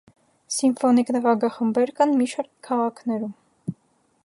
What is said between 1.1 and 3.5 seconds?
նվագախմբեր կան մի շարք քաղաքներում։